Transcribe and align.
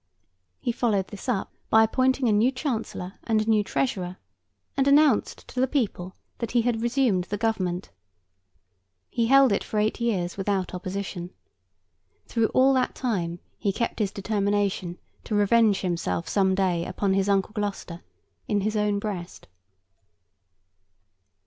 He 0.59 0.71
followed 0.71 1.09
this 1.09 1.29
up, 1.29 1.53
by 1.69 1.83
appointing 1.83 2.27
a 2.27 2.31
new 2.31 2.51
Chancellor 2.51 3.19
and 3.25 3.39
a 3.39 3.47
new 3.47 3.63
Treasurer, 3.63 4.17
and 4.75 4.87
announced 4.87 5.47
to 5.49 5.59
the 5.59 5.67
people 5.67 6.15
that 6.39 6.53
he 6.53 6.63
had 6.63 6.81
resumed 6.81 7.25
the 7.25 7.37
Government. 7.37 7.91
He 9.11 9.27
held 9.27 9.51
it 9.51 9.63
for 9.63 9.77
eight 9.77 10.01
years 10.01 10.37
without 10.37 10.73
opposition. 10.73 11.29
Through 12.25 12.47
all 12.47 12.73
that 12.73 12.95
time, 12.95 13.41
he 13.59 13.71
kept 13.71 13.99
his 13.99 14.11
determination 14.11 14.97
to 15.25 15.35
revenge 15.35 15.81
himself 15.81 16.27
some 16.27 16.55
day 16.55 16.83
upon 16.83 17.13
his 17.13 17.29
uncle 17.29 17.53
Gloucester, 17.53 18.01
in 18.47 18.61
his 18.61 18.75
own 18.75 18.97
breast. 18.97 19.47